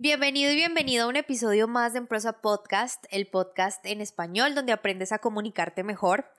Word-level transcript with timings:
Bienvenido 0.00 0.52
y 0.52 0.54
bienvenido 0.54 1.04
a 1.04 1.08
un 1.08 1.16
episodio 1.16 1.66
más 1.66 1.92
de 1.92 1.98
Emprosa 1.98 2.40
Podcast, 2.40 3.04
el 3.10 3.26
podcast 3.26 3.84
en 3.84 4.00
español 4.00 4.54
donde 4.54 4.70
aprendes 4.70 5.10
a 5.10 5.18
comunicarte 5.18 5.82
mejor. 5.82 6.30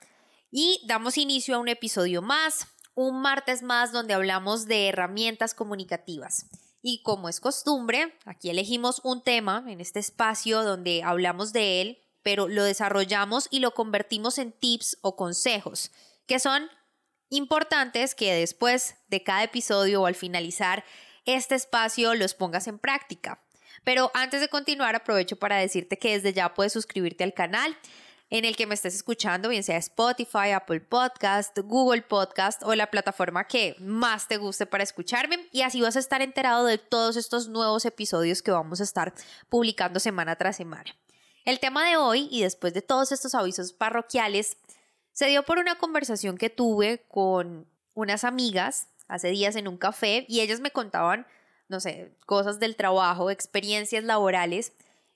Y 0.50 0.82
damos 0.88 1.18
inicio 1.18 1.58
a 1.58 1.60
un 1.60 1.68
episodio 1.68 2.22
más, 2.22 2.68
un 2.96 3.22
martes 3.22 3.62
más 3.62 3.92
donde 3.92 4.14
hablamos 4.14 4.66
de 4.66 4.88
herramientas 4.88 5.54
comunicativas. 5.54 6.46
Y 6.82 7.04
como 7.04 7.28
es 7.28 7.42
costumbre, 7.42 8.18
aquí 8.24 8.50
elegimos 8.50 9.02
un 9.04 9.22
tema 9.26 9.66
en 9.68 9.82
este 9.82 10.00
espacio 10.00 10.64
donde 10.64 11.04
hablamos 11.04 11.52
de 11.52 11.82
él, 11.82 11.98
pero 12.24 12.48
lo 12.48 12.64
desarrollamos 12.64 13.50
y 13.52 13.60
lo 13.60 13.74
convertimos 13.74 14.38
en 14.38 14.54
tips 14.54 15.00
o 15.02 15.18
consejos, 15.18 15.92
que 16.28 16.40
son 16.40 16.70
importantes 17.28 18.16
que 18.16 18.34
después 18.34 18.96
de 19.10 19.22
cada 19.22 19.44
episodio 19.44 20.04
o 20.04 20.06
al 20.06 20.16
finalizar 20.16 20.86
este 21.26 21.56
espacio 21.56 22.16
los 22.16 22.36
pongas 22.36 22.68
en 22.68 22.80
práctica. 22.80 23.44
Pero 23.84 24.12
antes 24.14 24.42
de 24.42 24.50
continuar, 24.50 24.96
aprovecho 24.96 25.38
para 25.38 25.58
decirte 25.58 25.98
que 25.98 26.14
desde 26.14 26.34
ya 26.34 26.54
puedes 26.54 26.74
suscribirte 26.74 27.24
al 27.24 27.34
canal 27.34 27.78
en 28.30 28.46
el 28.46 28.56
que 28.56 28.68
me 28.68 28.76
estés 28.76 28.94
escuchando, 28.94 29.50
bien 29.50 29.64
sea 29.64 29.78
Spotify, 29.78 30.52
Apple 30.54 30.82
Podcast, 30.82 31.58
Google 31.64 32.04
Podcast 32.04 32.62
o 32.64 32.76
la 32.76 32.92
plataforma 32.92 33.46
que 33.46 33.76
más 33.80 34.28
te 34.28 34.38
guste 34.38 34.66
para 34.66 34.84
escucharme 34.84 35.48
y 35.52 35.64
así 35.64 35.82
vas 35.82 35.96
a 35.96 36.00
estar 36.00 36.22
enterado 36.22 36.66
de 36.66 36.78
todos 36.78 37.18
estos 37.18 37.48
nuevos 37.48 37.86
episodios 37.86 38.44
que 38.44 38.52
vamos 38.52 38.82
a 38.82 38.84
estar 38.84 39.14
publicando 39.50 40.00
semana 40.00 40.36
tras 40.36 40.58
semana. 40.58 40.96
El 41.46 41.60
tema 41.60 41.88
de 41.90 41.98
hoy 41.98 42.28
y 42.32 42.44
después 42.44 42.74
de 42.74 42.84
todos 42.84 43.12
estos 43.12 43.34
avisos 43.34 43.74
parroquiales 43.74 44.58
se 45.12 45.26
dio 45.26 45.44
por 45.44 45.58
una 45.58 45.76
conversación 45.80 46.38
que 46.38 46.52
tuve 46.52 47.04
con 47.08 47.68
unas 47.96 48.24
amigas 48.24 48.90
hace 49.08 49.30
días 49.30 49.56
en 49.56 49.68
un 49.68 49.78
café 49.78 50.26
y 50.30 50.42
ellas 50.42 50.60
me 50.60 50.70
contaban, 50.70 51.26
no 51.70 51.80
sé, 51.80 52.12
cosas 52.26 52.60
del 52.60 52.76
trabajo, 52.76 53.32
experiencias 53.32 54.04
laborales 54.04 54.74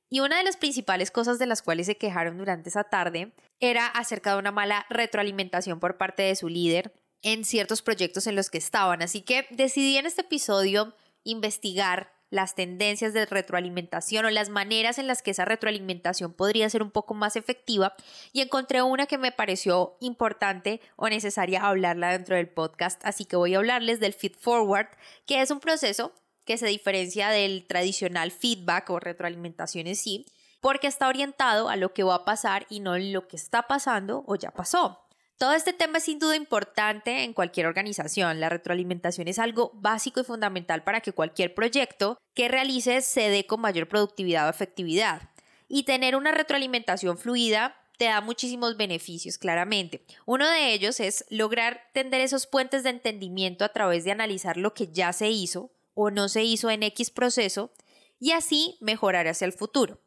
y 0.10 0.20
una 0.20 0.38
de 0.38 0.44
las 0.44 0.58
principales 0.58 1.10
cosas 1.10 1.40
de 1.40 1.48
las 1.48 1.64
cuales 1.64 1.88
se 1.88 1.98
quejaron 1.98 2.38
durante 2.38 2.70
esa 2.70 2.84
tarde 2.84 3.34
era 3.60 3.88
acerca 3.88 4.34
de 4.34 4.40
una 4.40 4.52
mala 4.52 4.86
retroalimentación 4.90 5.80
por 5.80 5.98
parte 5.98 6.22
de 6.22 6.36
su 6.36 6.50
líder 6.50 6.94
en 7.24 7.44
ciertos 7.46 7.82
proyectos 7.82 8.28
en 8.28 8.36
los 8.36 8.52
que 8.52 8.60
estaban. 8.60 9.02
Así 9.02 9.22
que 9.22 9.48
decidí 9.50 9.98
en 9.98 10.06
este 10.06 10.22
episodio 10.22 10.94
investigar 11.24 12.14
las 12.30 12.56
tendencias 12.56 13.14
de 13.14 13.26
retroalimentación 13.26 14.26
o 14.26 14.30
las 14.30 14.50
maneras 14.50 14.98
en 14.98 15.08
las 15.08 15.22
que 15.22 15.32
esa 15.32 15.46
retroalimentación 15.46 16.34
podría 16.34 16.70
ser 16.70 16.82
un 16.82 16.90
poco 16.92 17.14
más 17.14 17.36
efectiva 17.36 17.96
y 18.32 18.42
encontré 18.42 18.82
una 18.82 19.06
que 19.06 19.20
me 19.20 19.32
pareció 19.32 19.98
importante 20.00 20.82
o 20.96 21.10
necesaria 21.10 21.62
hablarla 21.62 22.12
dentro 22.12 22.36
del 22.36 22.50
podcast, 22.50 23.00
así 23.06 23.26
que 23.26 23.36
voy 23.36 23.54
a 23.54 23.60
hablarles 23.60 24.00
del 24.00 24.14
feed 24.14 24.34
forward, 24.36 24.88
que 25.28 25.42
es 25.42 25.52
un 25.52 25.60
proceso 25.60 26.12
que 26.46 26.58
se 26.58 26.68
diferencia 26.68 27.30
del 27.30 27.66
tradicional 27.66 28.32
feedback 28.32 28.90
o 28.90 29.00
retroalimentación 29.00 29.88
en 29.88 29.96
sí, 29.96 30.26
porque 30.62 30.88
está 30.88 31.08
orientado 31.08 31.70
a 31.70 31.76
lo 31.76 31.94
que 31.94 32.04
va 32.04 32.16
a 32.16 32.26
pasar 32.26 32.66
y 32.70 32.80
no 32.80 32.98
lo 32.98 33.28
que 33.28 33.36
está 33.36 33.64
pasando 33.64 34.24
o 34.28 34.36
ya 34.36 34.52
pasó. 34.52 35.00
Todo 35.38 35.54
este 35.54 35.74
tema 35.74 35.98
es 35.98 36.06
sin 36.06 36.20
duda 36.20 36.36
importante 36.36 37.24
en 37.24 37.34
cualquier 37.34 37.66
organización. 37.66 38.40
La 38.40 38.50
retroalimentación 38.50 39.28
es 39.28 39.40
algo 39.40 39.72
básico 39.74 40.22
y 40.22 40.24
fundamental 40.24 40.84
para 40.84 41.02
que 41.02 41.12
cualquier 41.12 41.54
proyecto 41.54 42.18
que 42.34 42.48
realices 42.48 43.06
se 43.06 43.30
dé 43.30 43.46
con 43.46 43.60
mayor 43.60 43.88
productividad 43.88 44.48
o 44.48 44.50
efectividad. 44.50 45.30
Y 45.68 45.84
tener 45.84 46.16
una 46.16 46.32
retroalimentación 46.32 47.18
fluida 47.18 47.76
te 47.98 48.06
da 48.06 48.22
muchísimos 48.22 48.78
beneficios, 48.78 49.38
claramente. 49.38 50.06
Uno 50.26 50.50
de 50.50 50.74
ellos 50.74 51.00
es 51.00 51.26
lograr 51.30 51.82
tender 51.94 52.22
esos 52.22 52.48
puentes 52.48 52.84
de 52.84 52.92
entendimiento 52.92 53.66
a 53.66 53.70
través 53.70 54.04
de 54.04 54.12
analizar 54.12 54.58
lo 54.58 54.74
que 54.74 54.88
ya 54.88 55.14
se 55.14 55.30
hizo, 55.30 55.72
o 55.94 56.12
no 56.12 56.30
se 56.30 56.44
hizo 56.44 56.70
en 56.70 56.84
X 56.84 57.12
proceso 57.12 57.72
y 58.20 58.32
así 58.32 58.78
mejorar 58.82 59.28
hacia 59.28 59.46
el 59.46 59.54
futuro. 59.54 60.00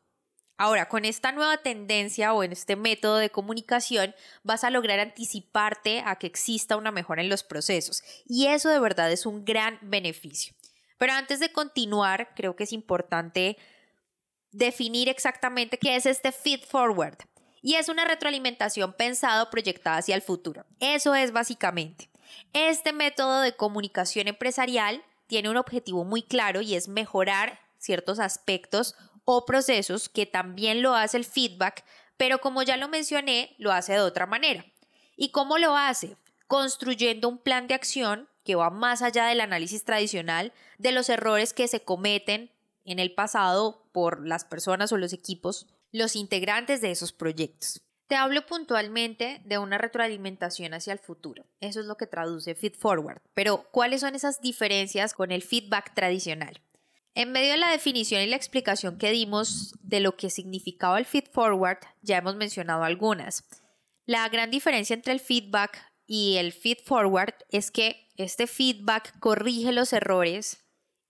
Ahora, 0.58 0.88
con 0.88 1.04
esta 1.04 1.32
nueva 1.32 1.58
tendencia 1.58 2.32
o 2.32 2.42
en 2.42 2.52
este 2.52 2.76
método 2.76 3.16
de 3.16 3.30
comunicación 3.30 4.14
vas 4.42 4.64
a 4.64 4.70
lograr 4.70 5.00
anticiparte 5.00 6.02
a 6.06 6.16
que 6.16 6.26
exista 6.26 6.76
una 6.76 6.90
mejora 6.90 7.22
en 7.22 7.28
los 7.28 7.42
procesos 7.42 8.02
y 8.24 8.46
eso 8.46 8.70
de 8.70 8.80
verdad 8.80 9.12
es 9.12 9.26
un 9.26 9.44
gran 9.44 9.78
beneficio. 9.82 10.54
Pero 10.98 11.12
antes 11.12 11.40
de 11.40 11.52
continuar, 11.52 12.34
creo 12.34 12.56
que 12.56 12.64
es 12.64 12.72
importante 12.72 13.58
definir 14.50 15.10
exactamente 15.10 15.78
qué 15.78 15.96
es 15.96 16.06
este 16.06 16.32
feed 16.32 16.60
forward. 16.62 17.18
Y 17.60 17.74
es 17.74 17.88
una 17.88 18.04
retroalimentación 18.04 18.94
pensada 18.94 19.42
o 19.42 19.50
proyectada 19.50 19.98
hacia 19.98 20.14
el 20.14 20.22
futuro. 20.22 20.64
Eso 20.80 21.14
es 21.14 21.32
básicamente. 21.32 22.08
Este 22.52 22.92
método 22.92 23.40
de 23.40 23.56
comunicación 23.56 24.28
empresarial 24.28 25.04
tiene 25.26 25.50
un 25.50 25.56
objetivo 25.56 26.04
muy 26.04 26.22
claro 26.22 26.60
y 26.60 26.74
es 26.74 26.88
mejorar 26.88 27.60
ciertos 27.78 28.18
aspectos 28.18 28.94
o 29.24 29.44
procesos 29.44 30.08
que 30.08 30.26
también 30.26 30.82
lo 30.82 30.94
hace 30.94 31.16
el 31.16 31.24
feedback, 31.24 31.84
pero 32.16 32.40
como 32.40 32.62
ya 32.62 32.76
lo 32.76 32.88
mencioné, 32.88 33.54
lo 33.58 33.72
hace 33.72 33.92
de 33.92 34.00
otra 34.00 34.26
manera. 34.26 34.64
¿Y 35.16 35.30
cómo 35.30 35.58
lo 35.58 35.76
hace? 35.76 36.16
Construyendo 36.46 37.28
un 37.28 37.38
plan 37.38 37.66
de 37.66 37.74
acción 37.74 38.28
que 38.44 38.54
va 38.54 38.70
más 38.70 39.02
allá 39.02 39.26
del 39.26 39.40
análisis 39.40 39.84
tradicional 39.84 40.52
de 40.78 40.92
los 40.92 41.08
errores 41.08 41.52
que 41.52 41.66
se 41.66 41.80
cometen 41.80 42.52
en 42.84 43.00
el 43.00 43.12
pasado 43.12 43.88
por 43.92 44.26
las 44.26 44.44
personas 44.44 44.92
o 44.92 44.96
los 44.96 45.12
equipos, 45.12 45.66
los 45.90 46.14
integrantes 46.14 46.80
de 46.80 46.92
esos 46.92 47.12
proyectos. 47.12 47.82
Te 48.06 48.14
hablo 48.14 48.46
puntualmente 48.46 49.40
de 49.44 49.58
una 49.58 49.78
retroalimentación 49.78 50.74
hacia 50.74 50.92
el 50.92 51.00
futuro. 51.00 51.44
Eso 51.60 51.80
es 51.80 51.86
lo 51.86 51.96
que 51.96 52.06
traduce 52.06 52.54
Feed 52.54 52.74
Forward. 52.74 53.20
Pero, 53.34 53.66
¿cuáles 53.72 54.02
son 54.02 54.14
esas 54.14 54.40
diferencias 54.40 55.12
con 55.12 55.32
el 55.32 55.42
feedback 55.42 55.92
tradicional? 55.92 56.60
En 57.16 57.32
medio 57.32 57.52
de 57.52 57.58
la 57.58 57.70
definición 57.70 58.22
y 58.22 58.26
la 58.26 58.36
explicación 58.36 58.98
que 58.98 59.10
dimos 59.10 59.74
de 59.82 60.00
lo 60.00 60.16
que 60.16 60.30
significaba 60.30 60.98
el 60.98 61.06
feed 61.06 61.24
forward, 61.32 61.78
ya 62.02 62.18
hemos 62.18 62.36
mencionado 62.36 62.84
algunas. 62.84 63.44
La 64.04 64.28
gran 64.28 64.50
diferencia 64.52 64.94
entre 64.94 65.12
el 65.12 65.20
feedback 65.20 65.82
y 66.06 66.36
el 66.36 66.52
feed 66.52 66.78
forward 66.84 67.34
es 67.50 67.72
que 67.72 68.08
este 68.16 68.46
feedback 68.46 69.18
corrige 69.18 69.72
los 69.72 69.92
errores 69.92 70.64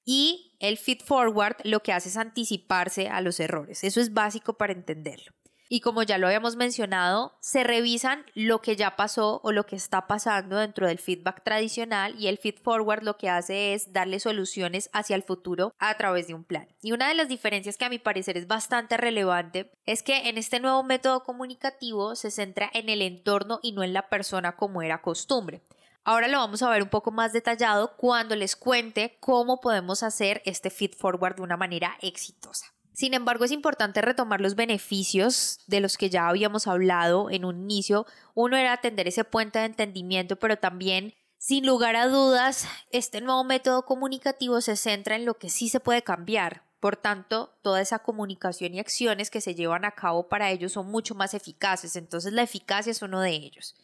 y 0.04 0.56
el 0.60 0.78
feed 0.78 1.02
forward 1.02 1.56
lo 1.64 1.82
que 1.82 1.92
hace 1.92 2.08
es 2.08 2.16
anticiparse 2.16 3.08
a 3.08 3.20
los 3.20 3.38
errores. 3.38 3.84
Eso 3.84 4.00
es 4.00 4.14
básico 4.14 4.56
para 4.56 4.72
entenderlo. 4.72 5.32
Y 5.68 5.80
como 5.80 6.02
ya 6.02 6.18
lo 6.18 6.28
habíamos 6.28 6.56
mencionado, 6.56 7.36
se 7.40 7.64
revisan 7.64 8.24
lo 8.34 8.62
que 8.62 8.76
ya 8.76 8.94
pasó 8.94 9.40
o 9.42 9.50
lo 9.50 9.66
que 9.66 9.74
está 9.74 10.06
pasando 10.06 10.56
dentro 10.56 10.86
del 10.86 10.98
feedback 10.98 11.42
tradicional 11.42 12.14
y 12.18 12.28
el 12.28 12.38
feed 12.38 12.56
forward 12.62 13.02
lo 13.02 13.16
que 13.16 13.28
hace 13.28 13.74
es 13.74 13.92
darle 13.92 14.20
soluciones 14.20 14.90
hacia 14.92 15.16
el 15.16 15.22
futuro 15.22 15.74
a 15.78 15.96
través 15.96 16.28
de 16.28 16.34
un 16.34 16.44
plan. 16.44 16.68
Y 16.82 16.92
una 16.92 17.08
de 17.08 17.14
las 17.14 17.28
diferencias 17.28 17.76
que 17.76 17.84
a 17.84 17.90
mi 17.90 17.98
parecer 17.98 18.36
es 18.36 18.46
bastante 18.46 18.96
relevante 18.96 19.72
es 19.86 20.02
que 20.02 20.28
en 20.28 20.38
este 20.38 20.60
nuevo 20.60 20.84
método 20.84 21.24
comunicativo 21.24 22.14
se 22.14 22.30
centra 22.30 22.70
en 22.72 22.88
el 22.88 23.02
entorno 23.02 23.58
y 23.62 23.72
no 23.72 23.82
en 23.82 23.92
la 23.92 24.08
persona 24.08 24.56
como 24.56 24.82
era 24.82 25.02
costumbre. 25.02 25.62
Ahora 26.04 26.28
lo 26.28 26.38
vamos 26.38 26.62
a 26.62 26.70
ver 26.70 26.84
un 26.84 26.88
poco 26.88 27.10
más 27.10 27.32
detallado 27.32 27.96
cuando 27.96 28.36
les 28.36 28.54
cuente 28.54 29.16
cómo 29.18 29.60
podemos 29.60 30.04
hacer 30.04 30.40
este 30.44 30.70
feed 30.70 30.92
forward 30.96 31.34
de 31.34 31.42
una 31.42 31.56
manera 31.56 31.98
exitosa. 32.00 32.75
Sin 32.96 33.12
embargo, 33.12 33.44
es 33.44 33.50
importante 33.50 34.00
retomar 34.00 34.40
los 34.40 34.54
beneficios 34.54 35.58
de 35.66 35.80
los 35.80 35.98
que 35.98 36.08
ya 36.08 36.28
habíamos 36.28 36.66
hablado 36.66 37.28
en 37.28 37.44
un 37.44 37.60
inicio. 37.60 38.06
Uno 38.32 38.56
era 38.56 38.72
atender 38.72 39.06
ese 39.06 39.22
puente 39.22 39.58
de 39.58 39.66
entendimiento, 39.66 40.36
pero 40.36 40.56
también, 40.56 41.12
sin 41.36 41.66
lugar 41.66 41.94
a 41.94 42.08
dudas, 42.08 42.66
este 42.92 43.20
nuevo 43.20 43.44
método 43.44 43.84
comunicativo 43.84 44.62
se 44.62 44.76
centra 44.76 45.14
en 45.14 45.26
lo 45.26 45.34
que 45.34 45.50
sí 45.50 45.68
se 45.68 45.78
puede 45.78 46.00
cambiar. 46.00 46.62
Por 46.80 46.96
tanto, 46.96 47.52
toda 47.60 47.82
esa 47.82 47.98
comunicación 47.98 48.72
y 48.72 48.80
acciones 48.80 49.28
que 49.28 49.42
se 49.42 49.54
llevan 49.54 49.84
a 49.84 49.90
cabo 49.90 50.30
para 50.30 50.50
ellos 50.50 50.72
son 50.72 50.90
mucho 50.90 51.14
más 51.14 51.34
eficaces. 51.34 51.96
Entonces, 51.96 52.32
la 52.32 52.44
eficacia 52.44 52.92
es 52.92 53.02
uno 53.02 53.20
de 53.20 53.32
ellos. 53.32 53.74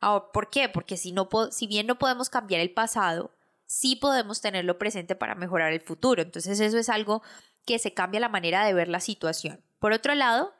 Ahora, 0.00 0.32
¿por 0.32 0.48
qué? 0.48 0.70
Porque 0.70 0.96
si, 0.96 1.12
no 1.12 1.28
si 1.50 1.66
bien 1.66 1.86
no 1.86 1.98
podemos 1.98 2.30
cambiar 2.30 2.62
el 2.62 2.72
pasado, 2.72 3.30
sí 3.66 3.96
podemos 3.96 4.40
tenerlo 4.40 4.78
presente 4.78 5.14
para 5.14 5.34
mejorar 5.34 5.72
el 5.72 5.80
futuro. 5.80 6.22
Entonces, 6.22 6.60
eso 6.60 6.78
es 6.78 6.88
algo 6.88 7.22
que 7.64 7.78
se 7.78 7.94
cambia 7.94 8.20
la 8.20 8.28
manera 8.28 8.64
de 8.64 8.74
ver 8.74 8.88
la 8.88 9.00
situación. 9.00 9.64
Por 9.78 9.92
otro 9.92 10.14
lado, 10.14 10.52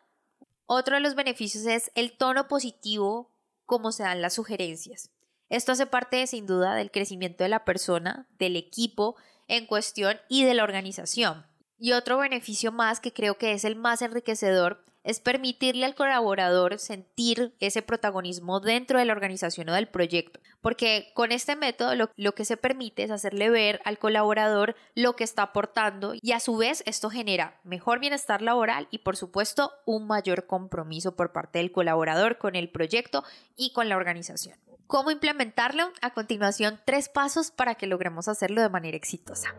otro 0.66 0.94
de 0.96 1.00
los 1.00 1.14
beneficios 1.14 1.66
es 1.66 1.90
el 1.94 2.16
tono 2.16 2.48
positivo 2.48 3.30
como 3.66 3.92
se 3.92 4.02
dan 4.02 4.22
las 4.22 4.34
sugerencias. 4.34 5.10
Esto 5.48 5.72
hace 5.72 5.86
parte 5.86 6.26
sin 6.26 6.46
duda 6.46 6.74
del 6.74 6.90
crecimiento 6.90 7.44
de 7.44 7.50
la 7.50 7.64
persona, 7.64 8.26
del 8.38 8.56
equipo 8.56 9.16
en 9.46 9.66
cuestión 9.66 10.18
y 10.28 10.44
de 10.44 10.54
la 10.54 10.64
organización. 10.64 11.46
Y 11.78 11.92
otro 11.92 12.18
beneficio 12.18 12.72
más 12.72 13.00
que 13.00 13.12
creo 13.12 13.36
que 13.36 13.52
es 13.52 13.64
el 13.64 13.76
más 13.76 14.00
enriquecedor 14.00 14.84
es 15.04 15.20
permitirle 15.20 15.84
al 15.84 15.94
colaborador 15.94 16.78
sentir 16.78 17.54
ese 17.60 17.82
protagonismo 17.82 18.58
dentro 18.60 18.98
de 18.98 19.04
la 19.04 19.12
organización 19.12 19.68
o 19.68 19.74
del 19.74 19.86
proyecto, 19.86 20.40
porque 20.60 21.12
con 21.14 21.30
este 21.30 21.54
método 21.56 21.94
lo, 22.16 22.34
que 22.34 22.44
se 22.44 22.56
permite 22.56 23.04
es 23.04 23.10
hacerle 23.10 23.50
ver 23.50 23.80
al 23.84 23.98
colaborador 23.98 24.74
lo 24.94 25.14
que 25.14 25.24
está 25.24 25.42
aportando 25.42 26.14
y 26.20 26.32
a 26.32 26.40
su 26.40 26.56
vez 26.56 26.82
esto 26.86 27.10
genera 27.10 27.60
mejor 27.62 28.00
bienestar 28.00 28.42
laboral 28.42 28.88
y 28.90 28.98
por 28.98 29.16
supuesto 29.16 29.72
un 29.84 30.06
mayor 30.06 30.46
compromiso 30.46 31.14
por 31.14 31.32
parte 31.32 31.58
del 31.58 31.70
colaborador 31.70 32.38
con 32.38 32.56
el 32.56 32.70
proyecto 32.70 33.22
y 33.56 33.72
con 33.72 33.88
la 33.88 33.96
organización. 33.96 34.58
¿Cómo 34.86 35.10
implementarlo? 35.10 35.92
A 36.02 36.12
continuación, 36.12 36.80
tres 36.84 37.08
pasos 37.08 37.50
para 37.50 37.74
que 37.74 37.86
logremos 37.86 38.28
hacerlo 38.28 38.62
de 38.62 38.68
manera 38.68 38.96
exitosa. 38.96 39.54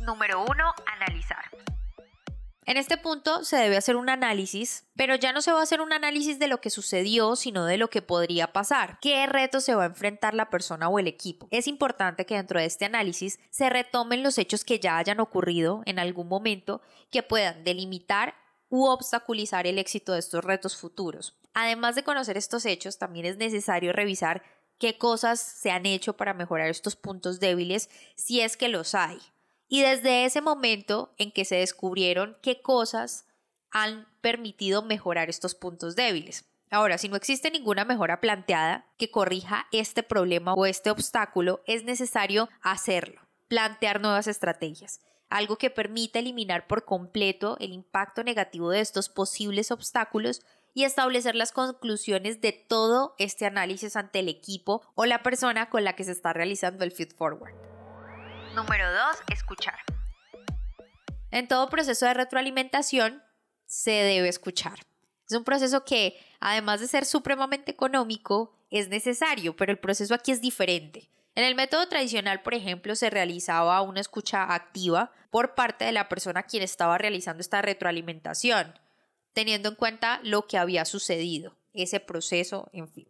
Número 0.00 0.44
1. 0.44 0.74
Analizar. 0.86 1.44
En 2.70 2.76
este 2.76 2.96
punto 2.96 3.42
se 3.42 3.56
debe 3.56 3.76
hacer 3.76 3.96
un 3.96 4.08
análisis, 4.08 4.84
pero 4.94 5.16
ya 5.16 5.32
no 5.32 5.42
se 5.42 5.50
va 5.50 5.58
a 5.58 5.64
hacer 5.64 5.80
un 5.80 5.92
análisis 5.92 6.38
de 6.38 6.46
lo 6.46 6.60
que 6.60 6.70
sucedió, 6.70 7.34
sino 7.34 7.64
de 7.64 7.78
lo 7.78 7.90
que 7.90 8.00
podría 8.00 8.52
pasar. 8.52 9.00
¿Qué 9.00 9.26
retos 9.26 9.64
se 9.64 9.74
va 9.74 9.82
a 9.82 9.86
enfrentar 9.86 10.34
la 10.34 10.50
persona 10.50 10.88
o 10.88 11.00
el 11.00 11.08
equipo? 11.08 11.48
Es 11.50 11.66
importante 11.66 12.26
que 12.26 12.36
dentro 12.36 12.60
de 12.60 12.66
este 12.66 12.84
análisis 12.84 13.40
se 13.50 13.70
retomen 13.70 14.22
los 14.22 14.38
hechos 14.38 14.62
que 14.62 14.78
ya 14.78 14.98
hayan 14.98 15.18
ocurrido 15.18 15.82
en 15.84 15.98
algún 15.98 16.28
momento 16.28 16.80
que 17.10 17.24
puedan 17.24 17.64
delimitar 17.64 18.36
u 18.68 18.86
obstaculizar 18.86 19.66
el 19.66 19.80
éxito 19.80 20.12
de 20.12 20.20
estos 20.20 20.44
retos 20.44 20.76
futuros. 20.76 21.40
Además 21.54 21.96
de 21.96 22.04
conocer 22.04 22.36
estos 22.36 22.66
hechos, 22.66 22.98
también 22.98 23.26
es 23.26 23.36
necesario 23.36 23.92
revisar 23.92 24.44
qué 24.78 24.96
cosas 24.96 25.40
se 25.40 25.72
han 25.72 25.86
hecho 25.86 26.16
para 26.16 26.34
mejorar 26.34 26.68
estos 26.68 26.94
puntos 26.94 27.40
débiles 27.40 27.90
si 28.14 28.42
es 28.42 28.56
que 28.56 28.68
los 28.68 28.94
hay. 28.94 29.18
Y 29.72 29.82
desde 29.82 30.24
ese 30.24 30.40
momento 30.40 31.14
en 31.16 31.30
que 31.30 31.44
se 31.44 31.54
descubrieron 31.54 32.36
qué 32.42 32.60
cosas 32.60 33.26
han 33.70 34.08
permitido 34.20 34.82
mejorar 34.82 35.30
estos 35.30 35.54
puntos 35.54 35.94
débiles. 35.94 36.44
Ahora, 36.72 36.98
si 36.98 37.08
no 37.08 37.14
existe 37.14 37.52
ninguna 37.52 37.84
mejora 37.84 38.20
planteada 38.20 38.92
que 38.98 39.12
corrija 39.12 39.68
este 39.70 40.02
problema 40.02 40.54
o 40.54 40.66
este 40.66 40.90
obstáculo, 40.90 41.62
es 41.66 41.84
necesario 41.84 42.48
hacerlo, 42.62 43.20
plantear 43.46 44.00
nuevas 44.00 44.26
estrategias, 44.26 45.00
algo 45.28 45.54
que 45.54 45.70
permita 45.70 46.18
eliminar 46.18 46.66
por 46.66 46.84
completo 46.84 47.56
el 47.60 47.72
impacto 47.72 48.24
negativo 48.24 48.70
de 48.70 48.80
estos 48.80 49.08
posibles 49.08 49.70
obstáculos 49.70 50.42
y 50.74 50.82
establecer 50.82 51.36
las 51.36 51.52
conclusiones 51.52 52.40
de 52.40 52.50
todo 52.50 53.14
este 53.18 53.46
análisis 53.46 53.94
ante 53.94 54.18
el 54.18 54.28
equipo 54.28 54.82
o 54.96 55.06
la 55.06 55.22
persona 55.22 55.70
con 55.70 55.84
la 55.84 55.94
que 55.94 56.02
se 56.02 56.12
está 56.12 56.32
realizando 56.32 56.82
el 56.82 56.90
feed 56.90 57.12
forward. 57.16 57.69
Número 58.54 58.92
2. 58.92 59.00
Escuchar. 59.32 59.78
En 61.30 61.46
todo 61.46 61.70
proceso 61.70 62.06
de 62.06 62.14
retroalimentación 62.14 63.22
se 63.66 63.92
debe 63.92 64.28
escuchar. 64.28 64.80
Es 65.28 65.36
un 65.36 65.44
proceso 65.44 65.84
que, 65.84 66.18
además 66.40 66.80
de 66.80 66.88
ser 66.88 67.04
supremamente 67.04 67.70
económico, 67.70 68.52
es 68.70 68.88
necesario, 68.88 69.54
pero 69.54 69.70
el 69.70 69.78
proceso 69.78 70.14
aquí 70.14 70.32
es 70.32 70.40
diferente. 70.40 71.08
En 71.36 71.44
el 71.44 71.54
método 71.54 71.86
tradicional, 71.88 72.42
por 72.42 72.54
ejemplo, 72.54 72.96
se 72.96 73.08
realizaba 73.08 73.80
una 73.82 74.00
escucha 74.00 74.52
activa 74.52 75.12
por 75.30 75.54
parte 75.54 75.84
de 75.84 75.92
la 75.92 76.08
persona 76.08 76.42
quien 76.42 76.64
estaba 76.64 76.98
realizando 76.98 77.40
esta 77.40 77.62
retroalimentación, 77.62 78.76
teniendo 79.32 79.68
en 79.68 79.76
cuenta 79.76 80.18
lo 80.24 80.48
que 80.48 80.58
había 80.58 80.84
sucedido, 80.84 81.56
ese 81.72 82.00
proceso, 82.00 82.68
en 82.72 82.88
fin. 82.88 83.08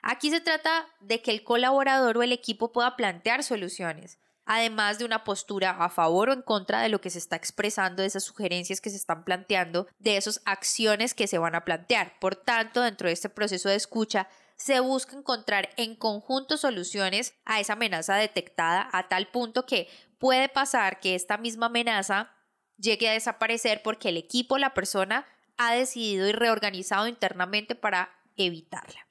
Aquí 0.00 0.30
se 0.30 0.40
trata 0.40 0.86
de 1.00 1.20
que 1.20 1.30
el 1.30 1.44
colaborador 1.44 2.16
o 2.16 2.22
el 2.22 2.32
equipo 2.32 2.72
pueda 2.72 2.96
plantear 2.96 3.44
soluciones, 3.44 4.18
además 4.48 4.98
de 4.98 5.04
una 5.04 5.24
postura 5.24 5.70
a 5.72 5.90
favor 5.90 6.30
o 6.30 6.32
en 6.32 6.40
contra 6.40 6.80
de 6.80 6.88
lo 6.88 7.02
que 7.02 7.10
se 7.10 7.18
está 7.18 7.36
expresando, 7.36 8.00
de 8.00 8.08
esas 8.08 8.24
sugerencias 8.24 8.80
que 8.80 8.88
se 8.88 8.96
están 8.96 9.22
planteando, 9.22 9.86
de 9.98 10.16
esas 10.16 10.40
acciones 10.46 11.12
que 11.12 11.26
se 11.26 11.36
van 11.36 11.54
a 11.54 11.66
plantear. 11.66 12.18
Por 12.18 12.34
tanto, 12.34 12.80
dentro 12.80 13.08
de 13.08 13.12
este 13.12 13.28
proceso 13.28 13.68
de 13.68 13.76
escucha, 13.76 14.26
se 14.56 14.80
busca 14.80 15.16
encontrar 15.16 15.68
en 15.76 15.94
conjunto 15.94 16.56
soluciones 16.56 17.34
a 17.44 17.60
esa 17.60 17.74
amenaza 17.74 18.16
detectada 18.16 18.88
a 18.90 19.06
tal 19.08 19.28
punto 19.28 19.66
que 19.66 19.86
puede 20.18 20.48
pasar 20.48 20.98
que 20.98 21.14
esta 21.14 21.36
misma 21.36 21.66
amenaza 21.66 22.30
llegue 22.78 23.10
a 23.10 23.12
desaparecer 23.12 23.82
porque 23.82 24.08
el 24.08 24.16
equipo, 24.16 24.56
la 24.56 24.72
persona, 24.72 25.26
ha 25.58 25.74
decidido 25.74 26.26
y 26.26 26.32
reorganizado 26.32 27.06
internamente 27.06 27.74
para 27.74 28.10
evitarla. 28.36 29.06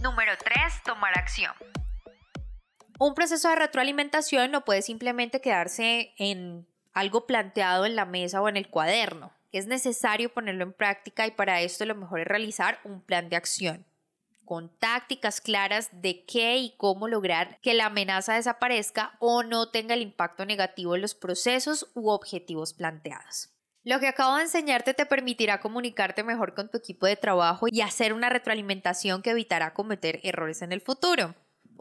Número 0.00 0.32
3. 0.42 0.82
Tomar 0.82 1.16
acción. 1.18 1.52
Un 3.04 3.14
proceso 3.14 3.48
de 3.48 3.56
retroalimentación 3.56 4.52
no 4.52 4.64
puede 4.64 4.80
simplemente 4.80 5.40
quedarse 5.40 6.14
en 6.18 6.68
algo 6.92 7.26
planteado 7.26 7.84
en 7.84 7.96
la 7.96 8.04
mesa 8.04 8.40
o 8.40 8.48
en 8.48 8.56
el 8.56 8.68
cuaderno. 8.68 9.32
Es 9.50 9.66
necesario 9.66 10.32
ponerlo 10.32 10.62
en 10.62 10.72
práctica 10.72 11.26
y 11.26 11.32
para 11.32 11.62
esto 11.62 11.84
lo 11.84 11.96
mejor 11.96 12.20
es 12.20 12.28
realizar 12.28 12.78
un 12.84 13.00
plan 13.00 13.28
de 13.28 13.34
acción 13.34 13.84
con 14.44 14.68
tácticas 14.78 15.40
claras 15.40 15.88
de 15.90 16.24
qué 16.26 16.58
y 16.58 16.76
cómo 16.76 17.08
lograr 17.08 17.58
que 17.60 17.74
la 17.74 17.86
amenaza 17.86 18.34
desaparezca 18.34 19.16
o 19.18 19.42
no 19.42 19.70
tenga 19.70 19.94
el 19.94 20.02
impacto 20.02 20.46
negativo 20.46 20.94
en 20.94 21.02
los 21.02 21.16
procesos 21.16 21.90
u 21.94 22.08
objetivos 22.08 22.72
planteados. 22.72 23.50
Lo 23.82 23.98
que 23.98 24.06
acabo 24.06 24.36
de 24.36 24.42
enseñarte 24.42 24.94
te 24.94 25.06
permitirá 25.06 25.58
comunicarte 25.58 26.22
mejor 26.22 26.54
con 26.54 26.70
tu 26.70 26.78
equipo 26.78 27.06
de 27.06 27.16
trabajo 27.16 27.66
y 27.68 27.80
hacer 27.80 28.12
una 28.12 28.28
retroalimentación 28.28 29.22
que 29.22 29.30
evitará 29.30 29.74
cometer 29.74 30.20
errores 30.22 30.62
en 30.62 30.70
el 30.70 30.80
futuro 30.80 31.34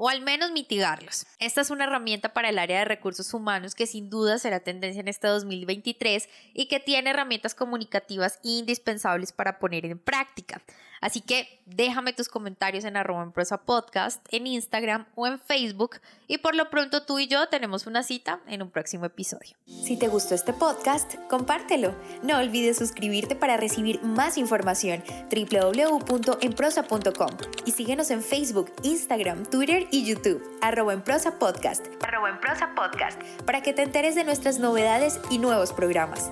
o 0.03 0.09
al 0.09 0.21
menos 0.21 0.51
mitigarlos. 0.51 1.27
Esta 1.37 1.61
es 1.61 1.69
una 1.69 1.83
herramienta 1.83 2.33
para 2.33 2.49
el 2.49 2.57
área 2.57 2.79
de 2.79 2.85
recursos 2.85 3.35
humanos 3.35 3.75
que 3.75 3.85
sin 3.85 4.09
duda 4.09 4.39
será 4.39 4.59
tendencia 4.59 4.99
en 4.99 5.07
este 5.07 5.27
2023 5.27 6.27
y 6.55 6.65
que 6.65 6.79
tiene 6.79 7.11
herramientas 7.11 7.53
comunicativas 7.53 8.39
indispensables 8.41 9.31
para 9.31 9.59
poner 9.59 9.85
en 9.85 9.99
práctica. 9.99 10.63
Así 11.01 11.19
que 11.19 11.59
déjame 11.65 12.13
tus 12.13 12.29
comentarios 12.29 12.85
en 12.85 12.95
arroba 12.95 13.23
en 13.23 13.33
podcast, 13.65 14.25
en 14.31 14.47
Instagram 14.47 15.05
o 15.15 15.27
en 15.27 15.39
Facebook 15.39 15.99
y 16.27 16.37
por 16.37 16.55
lo 16.55 16.69
pronto 16.69 17.03
tú 17.03 17.19
y 17.19 17.27
yo 17.27 17.49
tenemos 17.49 17.87
una 17.87 18.03
cita 18.03 18.39
en 18.47 18.61
un 18.61 18.69
próximo 18.69 19.05
episodio. 19.05 19.57
Si 19.65 19.97
te 19.97 20.07
gustó 20.07 20.35
este 20.35 20.53
podcast, 20.53 21.15
compártelo. 21.27 21.95
No 22.21 22.37
olvides 22.37 22.77
suscribirte 22.77 23.35
para 23.35 23.57
recibir 23.57 24.01
más 24.03 24.37
información 24.37 25.03
www.enprosa.com 25.29 27.29
y 27.65 27.71
síguenos 27.71 28.11
en 28.11 28.21
Facebook, 28.21 28.71
Instagram, 28.83 29.45
Twitter 29.47 29.87
y 29.91 30.05
YouTube, 30.05 30.43
arroba 30.61 31.03
prosa 31.03 31.39
podcast, 31.39 31.87
arroba 32.03 32.39
prosa 32.39 32.75
podcast, 32.75 33.19
para 33.45 33.61
que 33.61 33.73
te 33.73 33.81
enteres 33.81 34.13
de 34.13 34.23
nuestras 34.23 34.59
novedades 34.59 35.19
y 35.31 35.39
nuevos 35.39 35.73
programas. 35.73 36.29